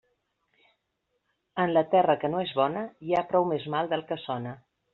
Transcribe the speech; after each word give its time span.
En 1.65 1.75
la 1.77 1.83
terra 1.93 2.17
que 2.23 2.33
no 2.35 2.41
és 2.47 2.55
bona, 2.63 2.85
hi 3.09 3.15
ha 3.21 3.25
prou 3.35 3.49
més 3.53 3.69
mal 3.77 3.93
del 3.95 4.05
que 4.11 4.21
sona. 4.27 4.59